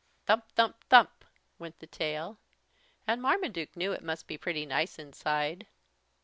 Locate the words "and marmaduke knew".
3.05-3.91